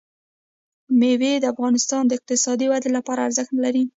مېوې 0.99 1.33
د 1.39 1.45
افغانستان 1.53 2.03
د 2.05 2.11
اقتصادي 2.17 2.65
ودې 2.69 2.89
لپاره 2.97 3.25
ارزښت 3.27 3.53
لري. 3.63 3.83